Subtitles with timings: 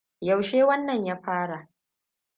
[0.21, 1.69] Yaushe wannan ya fara?